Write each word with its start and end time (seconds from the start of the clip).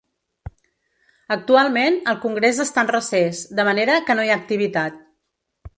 Actualment 1.35 1.99
el 2.13 2.17
congrés 2.25 2.63
està 2.67 2.85
en 2.87 2.91
recés, 2.97 3.45
de 3.61 3.69
manera 3.69 4.03
que 4.09 4.19
no 4.21 4.25
hi 4.31 4.35
ha 4.37 4.41
activitat. 4.45 5.01